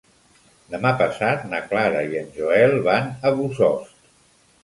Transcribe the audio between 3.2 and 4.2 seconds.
a Bossòst.